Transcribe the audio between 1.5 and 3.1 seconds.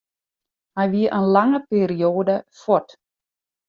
perioade fuort.